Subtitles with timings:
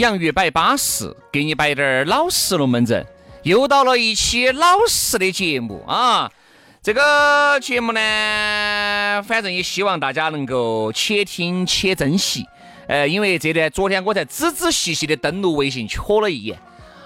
[0.00, 3.06] 洋芋摆巴适，给你摆点儿老实龙门阵。
[3.42, 6.32] 又到了一期老实的节目啊！
[6.82, 12.46] 这个节目呢，反正也希望大家能够且听且珍惜。
[12.88, 16.58] 呃，因为这段昨天我才仔仔细细的登录微信，瞧了一眼。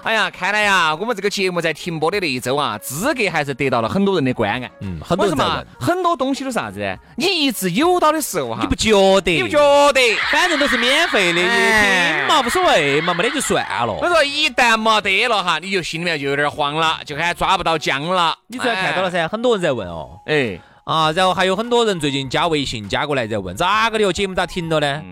[0.04, 4.70] 哎呀，看来呀，我们这个节目在停播的那一周啊，资格还是得到了很多人的关爱。
[4.80, 6.98] 嗯，很多人在问，很多东西都是啥子？
[7.16, 9.32] 你一直有到的时候哈，你不觉得？
[9.32, 9.58] 你不觉
[9.92, 10.00] 得？
[10.30, 13.92] 反正都是免费的，听嘛无所谓嘛，没得就算了。
[13.94, 18.36] 我说一旦没得了哈，你就心里面就有点慌了，就开始抓不到姜了。
[18.48, 20.20] 你昨天看到了噻，很多人在问哦。
[20.26, 20.60] 哎。
[20.84, 25.02] 啊，然后还有很多人最近加微信加过来在问咋个的哦，节目咋停了呢？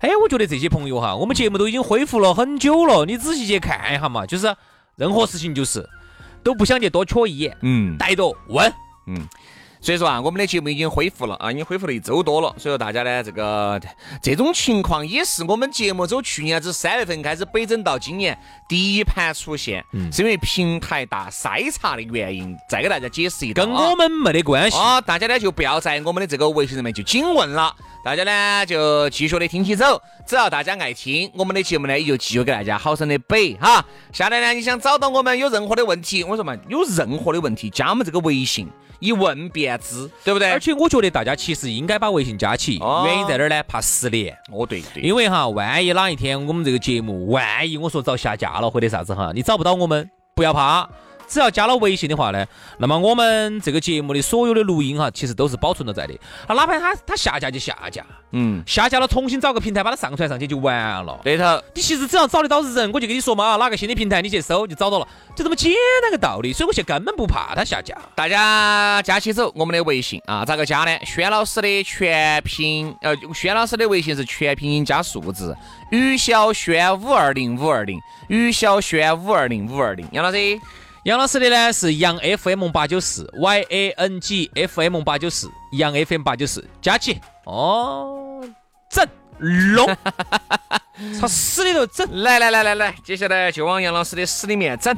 [0.00, 4.54] 哎，我觉得这些朋友哈，我们节目都已经恢复了很久了，你仔细去看一下嘛，就是
[4.96, 5.88] 任何事情就是
[6.42, 8.72] 都不想去多瞧一眼，嗯，逮着问，
[9.06, 9.28] 嗯。
[9.82, 12.54] 所以说啊，我们的节目已经恢复了啊，已经恢复了一周多了。
[12.58, 13.80] 所以说大家呢，这个
[14.22, 19.82] 这种情况也是我们节目从去年子三月份开始北整到今年第一盘出现，
[20.12, 22.54] 是因为平台大筛查的原因。
[22.68, 25.00] 再给大家解释一下，跟我们没得关系啊。
[25.00, 30.00] 大家呢就不要在我们的这个微信上面就紧问了，大家呢就继续的听起走。
[30.26, 33.82] 只要大家爱听我们的节目呢，也就继续给大家好生的背哈。
[34.12, 38.68] 下来呢，你想找到我们有任何的问题，我说嘛，有任何的问题加我们这个微信。
[39.00, 40.50] 一问便知，对不对？
[40.52, 43.62] 而且我觉得大家其实应该把微信加起，原因在哪儿呢？
[43.66, 44.32] 怕失联。
[44.52, 45.02] 哦，对对。
[45.02, 50.88] 因为哈，万一哪一天我们这个节目，万一我说遭下架了或者啥子哈，你找不到我们，不要怕。
[51.30, 52.44] 只要加了微信的话呢，
[52.78, 56.14] 那么我们这个节目的所有的录音哈，其实都是保存了在的。
[56.48, 60.74] 啊，哪怕它它下架就下架，嗯，下架了重新找个平台把它上传上去就完
[61.06, 61.20] 了。
[61.22, 66.52] 对头，你其实只要找得到人，我就跟你说嘛，哪个新的平台你去搜就找到了，就这么简单个道理。
[66.52, 67.96] 所以我现在根本不怕它下架。
[68.16, 70.98] 大家加起走我们的微信啊，咋个加呢？
[71.06, 75.56] 轩老师的全拼，呃，轩老师的微信是全拼音加数字，
[75.92, 80.58] 于小轩五二零五二零，于小轩五二零五二零，杨老师。
[81.04, 88.42] 杨老师的呢是杨 FM 八九四 Y A N G F M 八九四杨 FM 八九四加起哦，
[88.90, 89.06] 整
[89.38, 89.86] 龙，
[91.18, 94.94] 朝死里头整，来来来来来，接下来就往杨老师的死里面整。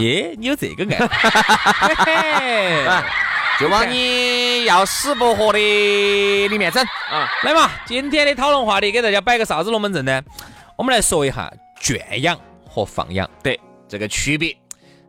[0.00, 0.84] 耶，你有这个
[2.04, 3.04] 爱，
[3.60, 5.58] 就往你要死不活的
[6.48, 6.82] 里面整
[7.12, 7.30] 啊！
[7.44, 10.20] 来嘛，今天的讨论话题给大家摆个啥子龙门阵呢？
[10.76, 12.36] 我们来说一下圈养
[12.68, 14.56] 和放养对这个区别。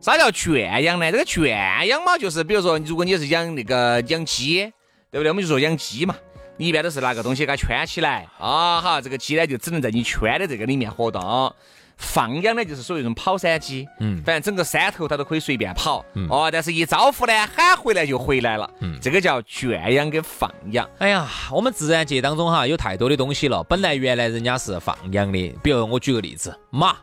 [0.06, 1.10] 啥叫圈养呢？
[1.10, 4.72] 这个圈养嘛，就是比如说，如果你是养那个养鸡，
[5.10, 5.28] 对不对？
[5.30, 6.14] 我们就说养鸡嘛，
[6.56, 11.52] 你一般都是拿个东西给它圈起来啊，哈，这个鸡呢就只能在你圈的这个里面活动。
[11.96, 20.88] 放养呢就是属于一种跑山鸡，嗯，反正整个山头它都可以随便跑，哦，但是一招呼呢喊回来就回来了，嗯，这个叫圈养跟放养。
[20.98, 26.96] 哎呀，我们自然界当中哈有太多的东西了，本来原来人家是放养的，比如我举个例子，马、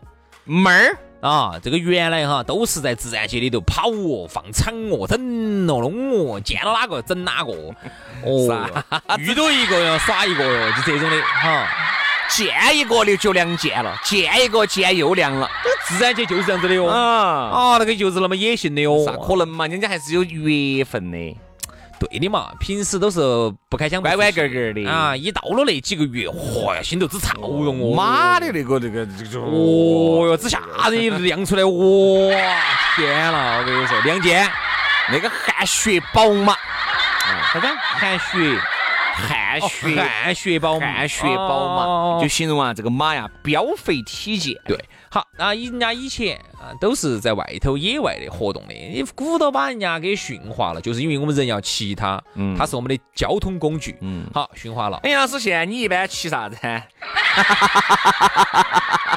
[0.46, 0.98] 猫儿。
[1.24, 5.18] 啊，这个原来哈都是在自然界里头跑哦、放场哦、整
[5.70, 7.54] 哦、弄哦，见到哪个整哪个，
[8.26, 8.84] 哦，
[9.18, 11.66] 遇到一个要耍一个哟，就这种的哈，
[12.30, 15.50] 见一个就就亮剑了，见一个见又亮了，
[15.88, 19.66] 自然界就是这样子的哟，啊，啊，那个就是那么野性的哟，咋可能嘛？
[19.66, 21.38] 人家还是有缘分的。
[22.08, 23.20] 对的嘛，平时都是
[23.70, 27.72] 不开枪、乖乖格格的啊，一到了那几个月，嚯呀，心头之潮哟！
[27.96, 30.60] 妈的，那个那个这个，哦哟，只吓
[30.90, 31.72] 人，亮出来，哇，
[32.96, 33.60] 天呐！
[33.60, 34.50] 我跟你说，两件，
[35.12, 36.56] 那个汗血宝马，
[37.54, 37.68] 啥子？
[37.98, 38.60] 汗血，
[39.14, 44.56] 汗血汗血宝马，汗血宝马，就形容啊这个马呀膘肥体健。
[44.66, 44.78] 对，
[45.10, 55.00] 好，那人家以前啊都是在外头野外的活动的，你鼓捣把人家给驯化了，就是因为我们人要骑它，嗯，它是我们的交通工具，嗯，好驯化了。
[55.04, 56.58] 哎，老师，现在你一般骑啥子？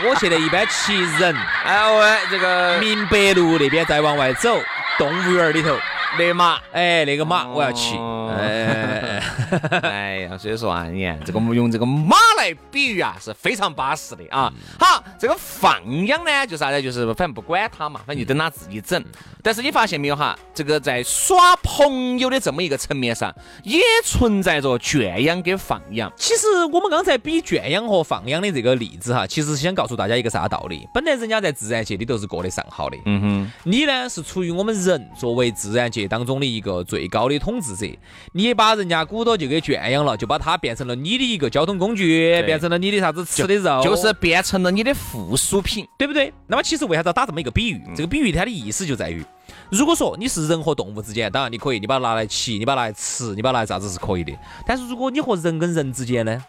[0.05, 1.35] 我现在一般骑人，
[1.65, 4.59] 哎，喂这个明白路那边再往外走，
[4.99, 5.75] 动物园里头。
[6.19, 7.95] 那马，哎，那个马我要骑，
[8.39, 8.96] 哎，
[9.83, 14.53] 哎呀，所以说啊，你看这个用这个马来比喻啊，是非常巴适的啊。
[14.79, 16.81] 好，这个放养呢，就啥呢？
[16.81, 19.03] 就是反正不管它嘛，反正就等它自己整。
[19.43, 20.37] 但是你发现没有哈？
[20.55, 26.13] 这个在耍朋友的这么一个层面上，也存在着圈养跟放养。
[26.17, 30.89] 其实我们刚才比圈养和放养的这个例子哈，其实是想告诉大家一个啥道理？
[30.93, 33.53] 本来人家在自然界里头是过得上好的，嗯哼。
[33.65, 37.87] 你呢是处于我们人作为自然界当中的一个最高的统治者，
[38.33, 46.33] 你把人家骨头就给圈养了，就把它变成了你的一个交通工具，变成了你的啥子吃的肉，就是变成了你的附属品，对不对？
[46.47, 47.83] 那么其实为啥子要打这么一个比喻？
[47.95, 49.23] 这个比喻它的意思就在于。
[49.71, 54.33] 如果说你是人和动物之间，当然你可以，你把它拿来骑，你把它拿来吃，你把它拿来啥子是可以的。
[54.67, 56.43] 但是如果你和人跟人之间呢，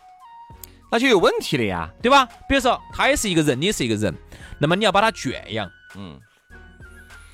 [0.92, 2.26] 那就有问题了呀，对吧？
[2.48, 4.16] 比如说他也是一个人，你也是一个人，
[4.60, 6.20] 那么你要把它圈养，嗯，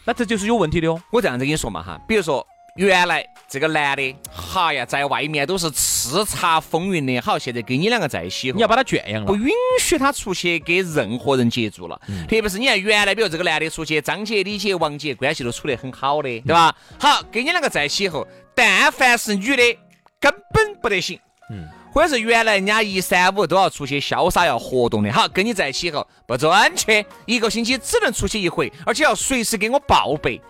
[0.05, 1.01] 那这就是有问题的哦。
[1.11, 2.45] 我这样子跟你说嘛哈，比如说。
[2.75, 7.19] 原来这个男的，哈呀，在外面都是叱咤风云的。
[7.19, 11.99] 好，现在跟你两个在一起，你要把他圈养了，不允许他出去跟任何人接触了。
[12.27, 16.75] 特别是你看，原来比如这个男的出去，张姐、李姐、王姐关系都处得很好的，对吧？
[16.99, 19.77] 好，跟你两个在一起以后，但凡是女的，
[20.19, 21.19] 根本不得行。
[21.51, 30.41] 嗯，或者是原来人家一三五都要出去潇洒要活动的，好，跟你在一起以后不准去，一个星期只能出去一回，而且要随时给我报备。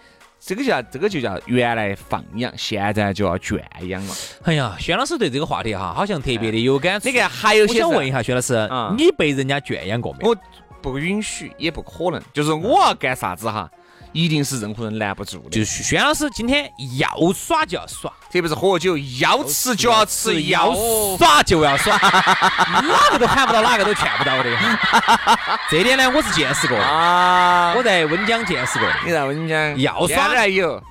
[0.46, 4.14] 这个叫这个就叫原来放养，现在就要圈养了。
[4.44, 7.08] 哎呀，薛老师对这个话题哈，好像特别的有感触。
[7.08, 10.32] 你看，还有些，我想问一下薛老师，你被人家圈养过没有？
[10.32, 10.38] 我
[10.82, 12.22] 不允许，也不可能。
[12.34, 13.72] 就是我要干啥子哈？
[14.14, 15.50] 一定是任何人拦不住的。
[15.50, 20.74] 就是轩老师今天要耍就要耍，特别是喝酒，要吃就要吃，要
[21.18, 24.50] 耍就要耍， 哪个都喊不到，哪个都劝不到的。
[25.70, 28.88] 这点呢，我是见识过啊，我在温江见识过。
[29.06, 30.82] 你在温江要耍还有？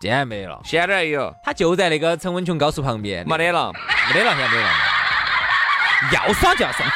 [0.00, 1.32] 现在没了，现在还有。
[1.44, 3.72] 他就在那个陈文琼高速旁边，没得了，
[4.12, 4.68] 没得了，现在没得了。
[6.10, 6.86] 要耍就要耍，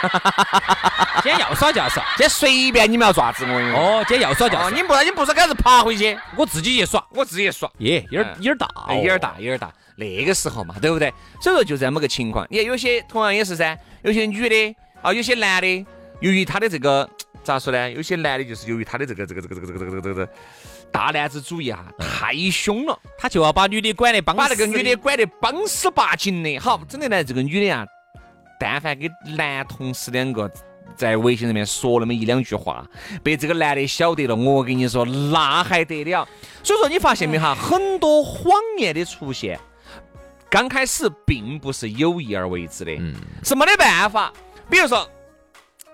[1.22, 3.52] 今天要耍就要耍，今天随便你们要爪子我。
[3.78, 4.70] 哦，今天要耍就要耍。
[4.70, 7.70] 你不你不是开始爬回去，我自己去耍，我自己去耍。
[7.78, 9.72] 耶，有点有点大，有点大，有点大。
[9.96, 11.12] 那个时候嘛，对不对？
[11.40, 12.46] 所以说就这么个情况。
[12.50, 15.86] 你看有些同样也是噻，有些女的啊，有些男的，
[16.20, 17.08] 由于他的这个
[17.42, 17.90] 咋说呢？
[17.90, 20.28] 有些男的就是由于他的这个这个这个这个这个这个这个
[20.92, 26.58] 大男子主义啊，太凶了，他就要把女的管得帮，把那个女的管得帮死八紧的。
[26.58, 27.86] 好，整的呢，这个女的啊。
[28.58, 30.50] 但凡跟男同事两个
[30.96, 32.86] 在微信上面说那么一两句话，
[33.22, 36.26] 被这个男的晓得了，我跟你说那还得了。
[36.62, 39.58] 所以说你发现没哈，很多谎言的出现，
[40.48, 42.92] 刚开始并不是有意而为之的，
[43.44, 44.32] 是没得办法。
[44.70, 45.08] 比如说，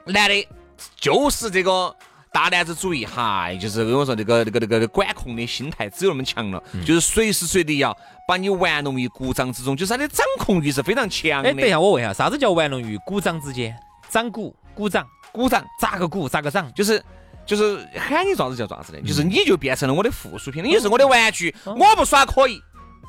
[0.04, 0.48] 男的
[0.96, 1.94] 就是这个
[2.32, 7.96] 大男子主义，嗨，就是跟我说这个这个这个管控的心态只有那么强了，就是随时随地要。
[8.26, 11.50] 把你玩弄于股掌之中，就是他的掌控欲是非常强的。
[11.50, 13.76] 哎，等一下，我问一下，啥子叫玩弄于股掌之间？
[14.08, 16.28] 掌股、股掌、股掌，咋个股？
[16.28, 16.72] 咋个掌？
[16.72, 17.02] 就是
[17.44, 22.62] 就是喊你爪子叫爪子的，就是你就变成了我的附属品，你是我的玩具，我不耍可以。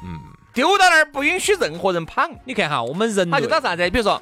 [0.04, 0.20] 嗯，
[0.52, 2.36] 丢到那儿不允许任何人捧。
[2.44, 3.90] 你看哈，我们人他就找啥子？
[3.92, 4.22] 比如说。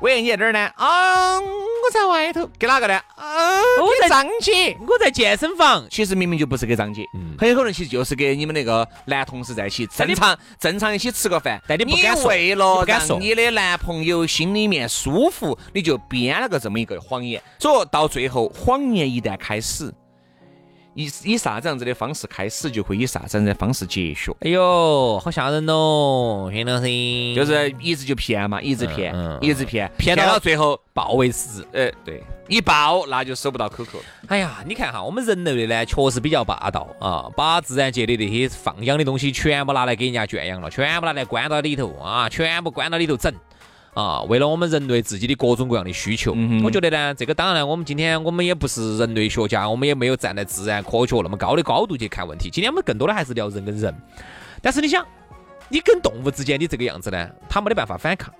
[0.00, 0.58] 喂，你在哪儿呢？
[0.74, 1.40] 啊，
[1.84, 2.94] 我在外头，给哪个呢？
[3.16, 3.60] 啊，
[4.00, 5.86] 给张姐，我在健身房。
[5.90, 7.04] 其实明明就不是给张姐，
[7.38, 11.62] 很有可能其实就是给你们那个男同事在一起，正常正常一起吃个饭。
[11.68, 17.42] 但你不敢说，为了让你的男朋友心里面舒服，你就编了个这么一个谎言。
[17.58, 19.92] 所以到最后，谎言一旦开始。
[20.94, 24.36] 以以啥子样子的方式开始，就会以啥子样子的方式结束。
[24.40, 26.48] 哎呦，好吓人哦！
[26.50, 26.86] 骗老师，
[27.34, 31.66] 就是一直就骗嘛，一直骗，一直骗，骗到最后爆为止。
[31.72, 33.98] 呃，对，一爆那就收不到口口。
[34.28, 43.32] 哎呀，你看哈，我们人类的呢，确实比较霸道啊，把自然界的那些放养的东西全部拿来给人家圈养了，全部拿来关到里头啊，全部关到里头整。
[43.94, 52.50] 啊，为了我们人类自己的各种各样的需求，我觉得呢，这个当然呢，我们今天我们也不是人类学家，我们也没有站在自然科学那么高的高度去看问题。
[52.50, 53.94] 今天我们更多的还是聊人跟人。
[54.60, 55.06] 但是你想，
[55.68, 58.34] 你跟动物之间的这个样子呢，它没得办法反抗。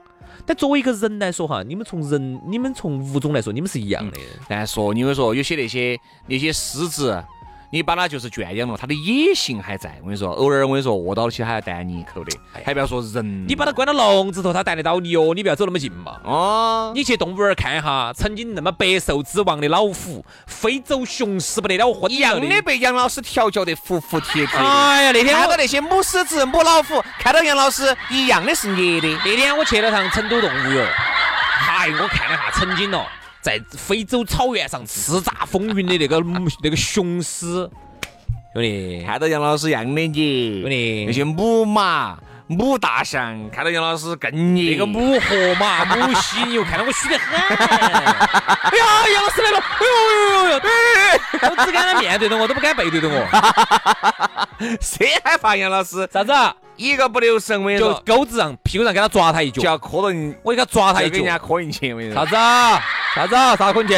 [0.45, 4.19] 但作为一个人来说哈，你们从人，你们从物种来说，你们是一样的。
[4.49, 5.97] 但说你们说有些那些
[6.27, 7.23] 那些狮子。
[7.71, 9.97] 你把它就是圈养了，它的野性还在。
[10.01, 13.47] 我跟你说，偶尔我跟你说，饿到起还要逮你一口的，还不要说人。
[13.49, 16.21] 你把它关到笼子头，它逮得到你哦，你不要走那么近嘛。
[16.23, 24.59] 哦，你去动物园看一下，曾经那么百兽之王的老虎，非洲雄狮不得了昏一样的被杨老师调教得服服帖帖。
[24.59, 29.09] 哎呀，那天看到那些母狮子、母老虎，看到杨老师一样的是捏的。
[29.25, 30.87] 那天我去了趟成都动物园，
[31.59, 33.05] 嗨，我看了下，曾经哦。
[33.45, 36.19] 在非洲草原上叱咤风云的那个
[36.63, 37.69] 那个雄狮，
[38.55, 47.35] 兄弟，看到杨老师样的你，兄弟，那些母马、母大象，看到杨老师更你，那个母河马、 母犀牛，看到我虚得很。
[47.41, 49.59] 哎呀，杨老师来了！
[49.59, 49.89] 哎呦
[50.21, 50.61] 呦呦呦！
[51.51, 53.27] 我只敢他面对着我，都不敢背对着我。
[54.81, 56.09] 谁还怕杨老师？
[56.13, 56.33] 啥子？
[56.77, 61.93] 一个不留神，我跟你说，钩子上屁股上给他抓他一脚，就要磕到你，我给他抓他一脚，给人家磕进去。
[61.95, 62.37] 我跟你说，啥子？
[63.15, 63.35] 啥子？
[63.57, 63.95] 啥困去？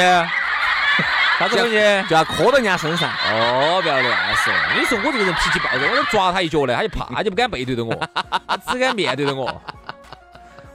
[1.39, 1.75] 啥子东西？
[2.09, 3.11] 就要磕到人家身上。
[3.11, 4.53] 哦，不要乱说。
[4.79, 7.95] 你说我这个人脾气暴躁，我抓他一脚呢，他就怕，他就不敢背对着我，
[8.47, 9.45] 他只敢面对着我。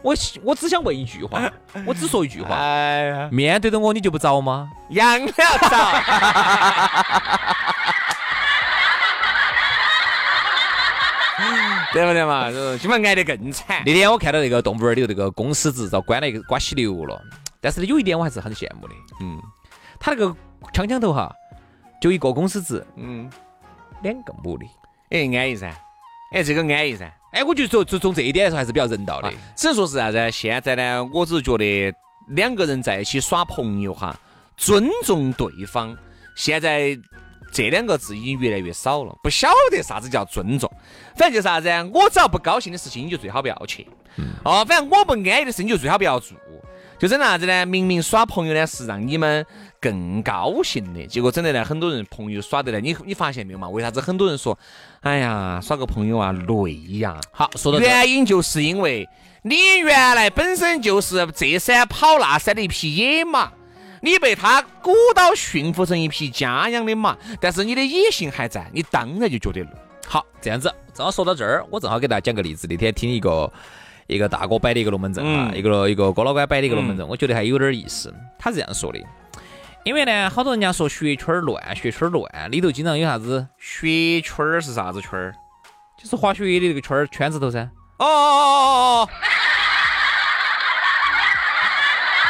[0.04, 1.42] 我我只想问一句话，
[1.86, 4.70] 我只说一句话，哎呀，面对着我你就不着吗？
[4.90, 5.44] 养了着。
[11.94, 12.50] 对不对嘛？
[12.80, 13.84] 今晚挨得更惨。
[13.86, 17.22] 那天我看到那个动物园里头那个公狮子遭关了一个瓜犀牛了，
[17.60, 18.94] 但是有一点我还是很羡慕的。
[19.20, 19.42] 嗯，
[20.00, 20.34] 他那个
[20.74, 21.34] 枪枪头哈，
[22.02, 23.30] 就一个公司制，嗯，
[24.04, 24.66] 两个母的，
[25.10, 25.74] 哎，安逸噻，
[26.34, 29.32] 哎，这个安逸噻，哎，我就说从从从这一点来说还是比较人道的。
[29.56, 30.32] 只能说是啥子？
[30.32, 31.94] 现在呢，我只是觉得
[32.30, 34.18] 两个人在一起耍朋友哈，
[34.58, 35.96] 尊重对方。
[36.36, 36.98] 现在。
[37.54, 40.72] 这两个字已经越来越少了，不晓得啥子叫尊重，
[41.18, 43.86] 反正就啥子，我只要不高兴的事情，你就最好不要去。
[44.46, 46.38] 哦，反正我不安逸的事，你就最好不要做。
[47.02, 47.66] 就整啥子呢？
[47.66, 49.44] 明明耍朋友呢是让你们
[49.80, 53.68] 更高兴的，结果整的呢，很多人朋友耍的呢，你你发现没有嘛？
[53.68, 54.56] 为啥子很多人说，
[55.00, 57.20] 哎呀，耍个朋友啊累呀？
[57.32, 59.10] 好，说到原因就是因为
[59.42, 63.52] 你原来本身就是这山跑那山的一匹野马。
[64.04, 69.70] 你被他鼓捣驯服成一匹家养的马，但是你的野性还在，你当然就觉得累。
[70.06, 72.68] 好，这样子，正好说到这儿，我正好给大家讲个例子。
[72.70, 73.52] 那天听一个
[74.12, 78.14] 一个大哥摆的一个龙门阵啊，一个一个郭老倌摆的一个龙门阵，我觉得还有点意思。
[78.38, 79.00] 他是这样说的，
[79.86, 85.34] 因为呢，好多人家说雪圈乱，雪圈乱，里头经常有啥子雪圈是啥子圈儿？
[85.98, 87.60] 就是滑雪的那个圈儿圈子头噻。
[88.00, 89.10] 哦哦哦哦哦！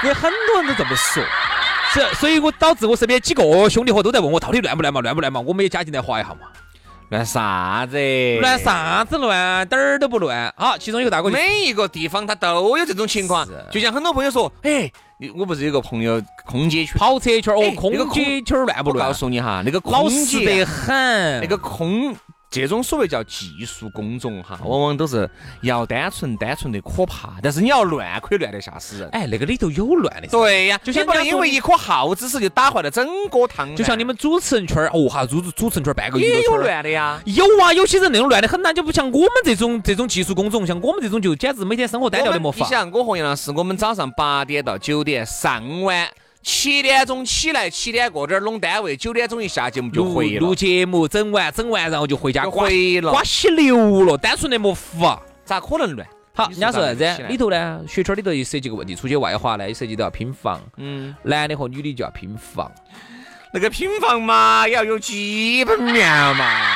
[0.08, 1.24] 有很多人都这么说。
[1.94, 5.40] 是，所以我导致我身边几个兄弟伙都在问我到底乱不乱嘛，乱不乱嘛？
[5.42, 6.42] 我们也加进来划一下嘛。
[7.12, 7.98] 乱啥子？
[8.40, 9.68] 乱啥子乱？
[9.68, 10.54] 点儿都不乱。
[10.56, 13.46] 好，其中一个大哥，每一个地方他都有这种情况。
[13.70, 14.90] 就像很多朋友说，哎，
[15.36, 19.10] 我不是有个朋友空姐圈、跑车圈哦，空姐圈乱不乱？
[19.10, 22.16] 告诉你哈，那个老实得很，那个空。
[22.52, 25.28] 这种所谓叫技术工种哈，往往都是
[25.62, 29.08] 要单纯单纯的可怕，但是你要乱可以乱得吓死人。
[29.14, 30.28] 哎，那个里头有乱的。
[30.28, 33.74] 对呀，就像不能因为一颗耗子屎就打坏了整个汤。
[33.74, 37.22] 就像你们主持人圈儿，哦哈，主主持人圈儿半个也有乱的呀。
[37.26, 42.58] 有啊，有些人那种乱的很呐，就不像我们这种这种技术工种，像我们这种就简直每天生活单调的没法。
[42.58, 46.06] 你想，我和杨老师，我们早上八点到九点上晚。
[46.44, 50.40] 七点钟起来，七点过点弄单位，九点钟一下节目就回了。
[50.40, 56.08] 录节目整完，整完然后就回家回了，刮洗流了，单纯的没法，咋可能乱？
[56.34, 57.24] 好，人家说啥子？
[57.28, 60.60] 里头呢，学圈里头也涉及个问题，出去外化呢，也涉及到要拼房。
[60.78, 62.72] 嗯，男的和女的就要拼房，
[63.54, 66.76] 那个拼房嘛，也要有基本面嘛。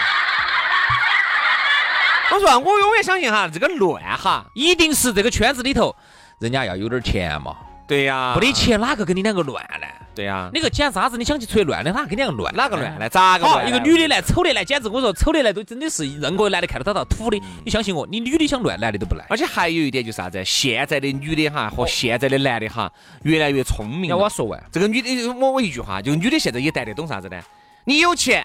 [2.32, 5.96] 我说，我永远相信哈，这个乱哈，一定是这个圈子里头，
[6.40, 7.56] 人家要有点钱嘛。
[7.88, 9.86] 对呀，没得钱哪个跟你两个乱呢？
[10.16, 12.56] 对呀，你个捡渣子，你想去出去乱的，哪跟你两个乱？
[12.56, 13.08] 哪个乱呢？
[13.10, 13.68] 咋个乱？
[13.68, 17.40] 一个女的来，丑的来，简直我说丑的来都真的是任何男的看到他到土的。
[17.64, 19.26] 你相信我，你女的想乱，男的都不来。
[19.30, 20.44] 而且还有一点就是啥子？
[20.46, 22.92] 现在的女的哈和现在的男的哈
[23.24, 24.10] 越来越聪明。
[24.10, 27.40] 要我说完，这个女的，我我一句话，就女的现在也带得懂啥子呢？
[27.84, 28.44] 你有钱，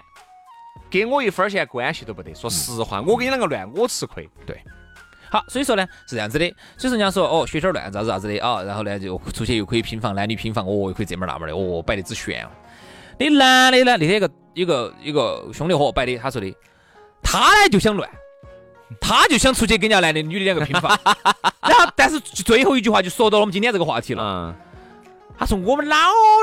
[0.91, 2.35] 给我一分钱关系都不得。
[2.35, 4.29] 说实话，我跟你两个乱，我吃亏。
[4.45, 4.61] 对。
[5.31, 6.47] 好，所以说呢是这样子的，
[6.77, 12.49] 所以说人家说哦，血圈乱，咋子咋子的啊，然后呢就出去又可以拼房，男女拼房，哦，又可以这门那门的，哦，摆的只炫哦。
[13.19, 16.53] 你男的呢，那天一个一个一个兄弟伙摆的，他说的，
[17.23, 18.11] 他呢就想乱，
[19.01, 20.99] 他就想出去跟人家男的女的两个拼房，
[21.63, 24.55] 然后但是最后一句话就说到了我们今天这个话题了。
[25.39, 25.97] 他说我们老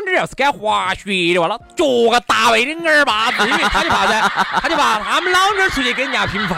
[0.06, 4.22] 娘要是敢滑雪的话，那脚个大卫的耳巴子，因为他就怕噻，
[4.60, 6.58] 他就怕他们老娘出去跟人家拼房。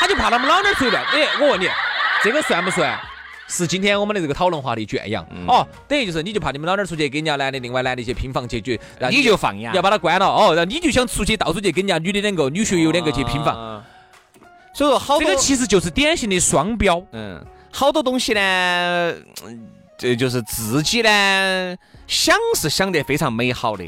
[0.00, 1.04] 他就怕他们老娘出乱。
[1.04, 1.68] 哎，我问你，
[2.24, 2.98] 这个算不算？
[3.52, 8.78] 是今天我们的这个讨论话题圈养哦，等于就是你就怕你们老娘出去跟人家男的另外男的去拼房去，就
[9.10, 13.84] 你就放养，要把他关了哦，然后你就想出去到处去跟人家女的两个女学友两个去拼房，
[14.72, 19.14] 所以说好多这个其实就是典型的双标，嗯，好多东西呢，
[19.98, 21.76] 这就是自己呢
[22.06, 23.84] 想是想得非常美好的。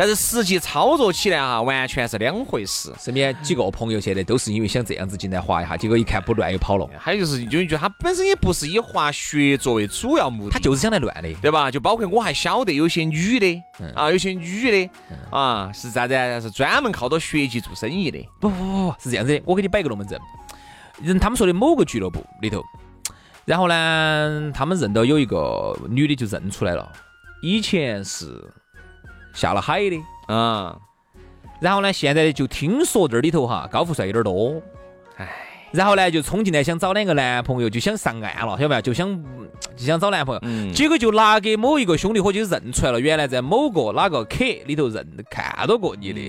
[0.00, 2.90] 但是实际操作起来哈，完全是两回事。
[2.98, 6.88] 身边几个朋友现在都是因为想这样子进来滑一下，结果一看不乱又跑了。
[6.98, 11.70] 还有就是，就觉得他本身也不是以滑雪作为主要目的，他就是想来乱的，对吧？
[11.70, 13.62] 就包括我还晓得有些女的
[13.94, 14.90] 啊，有些女的
[15.30, 16.14] 啊，是啥子？
[16.40, 18.26] 是专门靠着学籍做生意的。
[18.40, 19.42] 不不不不，是这样子的。
[19.44, 20.18] 我给你摆个龙门阵，
[21.02, 22.64] 人他们说的某个俱乐部里头，
[23.44, 26.90] 然后呢，他们认到有一个女的就认出来了，
[27.42, 28.50] 以前是。
[29.32, 30.78] 下了海的，嗯，
[31.60, 34.60] 然后呢，现在就听说这里头哈高富帅有点多，
[35.16, 35.28] 哎，
[35.72, 38.82] 然后呢就冲进来想找两个男朋友，就想上岸了，晓得不？
[38.82, 39.24] 就想
[39.76, 46.20] 就想找男朋友，结果就拿给某一个兄弟伙就认出来了，原来在某个哪个 K 里头认看到过你的。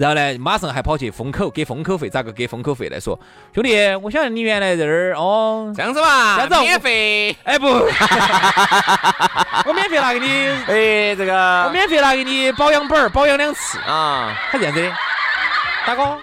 [0.00, 3.20] 然后呢，马上还跑去封口，给封口费，咋个给封口费来说？
[3.54, 7.36] 兄弟，我晓得你原来在这儿哦，这样子嘛，这样子免费？
[7.44, 7.66] 哎不，
[9.68, 10.26] 我免费拿给你，
[10.68, 14.34] 哎这个，我免费拿给你保养本儿，保养两次啊。
[14.50, 14.90] 他这样子的，
[15.86, 16.16] 大哥，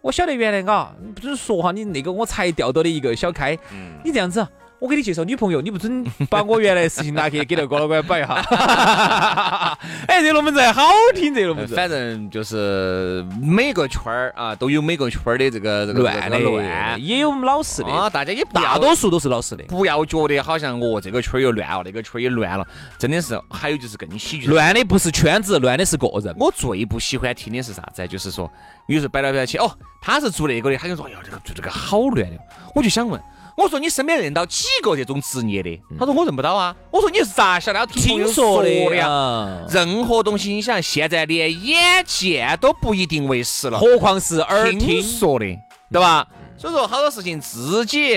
[0.00, 4.46] 我晓得原来嘎，不是说哈，你那个我才钓到的一个小开，嗯你这样子。
[4.84, 8.34] 我给你介绍女朋友，你不准把我原来的事情拿去给那个郭老倌摆一下。
[10.06, 10.82] 哎，这龙门阵好
[11.14, 11.74] 听，这龙门阵。
[11.74, 18.10] 反正就是每个圈儿啊，都有每个圈儿的这个这个乱的乱，也有老实的啊。
[18.10, 22.66] 大家也大多数都是老实的，不要觉得好像哦，这个圈儿又乱了，那个圈儿也乱了。
[22.98, 24.48] 真的是，还有就是更喜剧。
[24.48, 26.36] 乱的不是圈子，乱的是个人。
[26.38, 28.06] 我最不喜欢听的是啥子？
[28.06, 28.52] 就是说，
[28.88, 29.70] 有时候摆来摆去，哦，
[30.02, 32.36] 他是做那个的，他就说，哎呀，这个做这个好乱的。
[32.74, 33.18] 我就想问。
[33.56, 35.80] 我说你身边认到几个这种职业的？
[35.98, 36.74] 他说我认不到啊。
[36.90, 37.86] 我说你是咋晓得？
[37.86, 39.64] 听说的呀。
[39.68, 45.46] 任何东西，你想现在连眼见都不一定为实了，何况是耳听说的，
[45.90, 46.26] 对吧？
[46.56, 48.16] 所以说好多事情自己，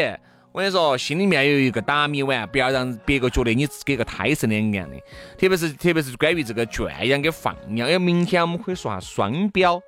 [0.58, 4.98] 我跟你说，心里面有一个打米碗，不要让别个觉得你给个胎神两样的。
[5.38, 9.80] 特别是特别是关于这个圈养跟放养，因为明天我们可以说下双标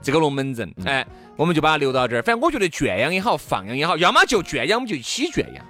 [0.00, 1.04] 这个龙门阵，哎。
[1.34, 2.22] 我们就把它留到这儿。
[2.22, 5.64] 反正我觉得圈养也好，放养也好，要么就圈养，我们就一起圈养；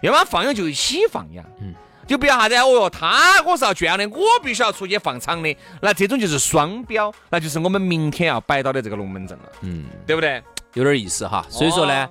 [0.00, 1.44] 要么放养就一起放养。
[1.60, 1.74] 嗯，
[2.06, 5.56] 就不要啥子哦哟，他我是要圈养的，我必须要出去放场的。
[5.80, 9.44] 那这种就是双标，那就是我们明天要摆到的这个龙门阵了。
[9.62, 10.40] 嗯，对不对？
[10.74, 11.44] 有点意思哈。
[11.48, 12.08] 所以说呢，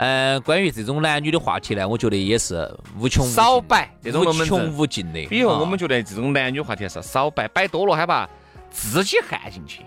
[0.00, 5.26] 呃，关于这种男女的话题呢，我觉得也是无穷少摆这种无穷无尽的。
[5.26, 8.26] 比如我们觉得这种男女话题是少摆，摆多了害怕
[8.70, 9.84] 自己陷进去。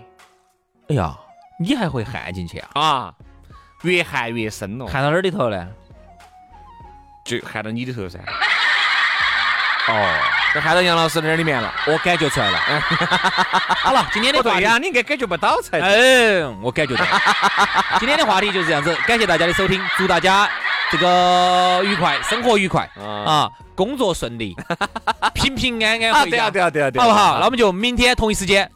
[0.88, 1.18] 哎呀。
[1.56, 2.68] 你还会陷进去啊？
[2.74, 3.14] 啊，
[3.82, 4.88] 越陷越深了。
[4.90, 5.68] 陷到哪里头呢？
[7.24, 8.18] 就陷到你里头噻。
[9.86, 10.18] 哦，
[10.54, 11.72] 这看到杨老师那里面了。
[11.86, 12.58] 我感觉出来了。
[13.76, 15.78] 好了，今天的话题呀，你应该感觉不到才。
[15.80, 17.04] 嗯，我感觉到。
[18.00, 20.48] 今天的话题就是这样子，感谢大家的收听，祝大家
[20.90, 24.56] 这个愉快，生活愉快啊，工作顺利，
[25.34, 26.48] 平平安安回家。
[26.50, 27.38] 对啊，对啊，对啊，好不好？
[27.38, 28.70] 那我们就明天同一时间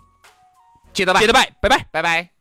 [0.93, 2.38] 接着拜，接着拜，拜拜，拜拜。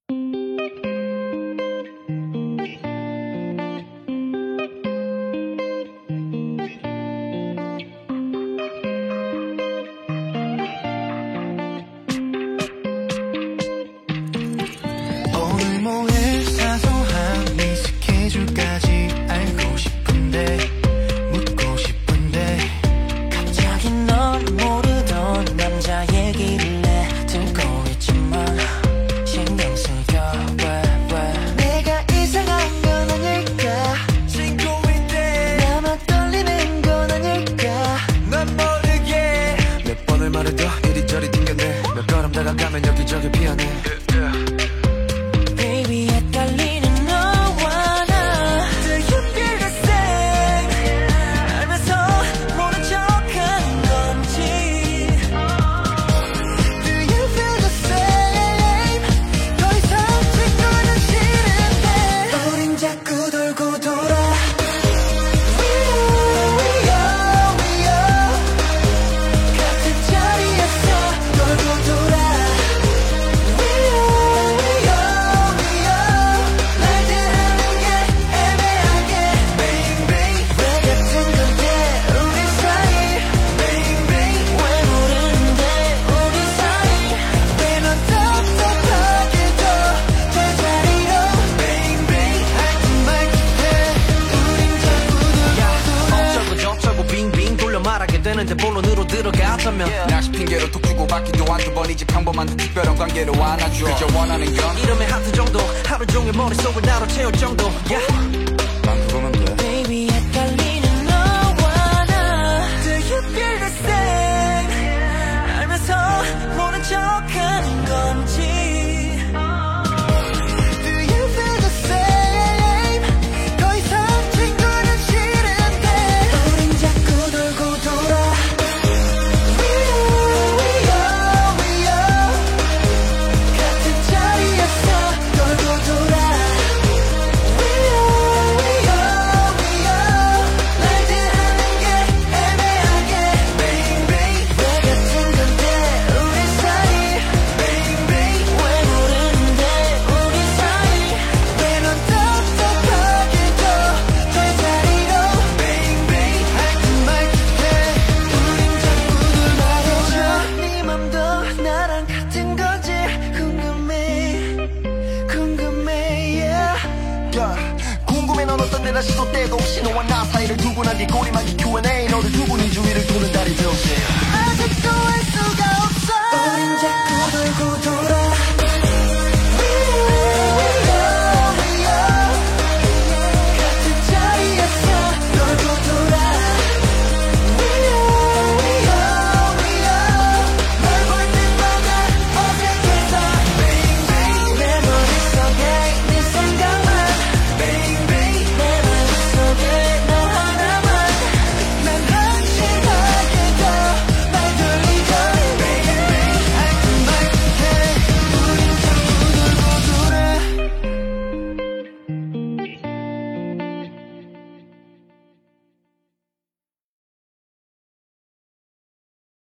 [98.87, 104.45] 안으로 들어가자면 낚시 핑계로 톡 주고 받기도 한두 번이지 평범한 특별한 관계로 안아줘 그저 원하는
[104.55, 107.65] 건 이름의 하트 정도 하루 종일 머릿속을 나로 채울 정도.
[107.89, 108.56] Yeah.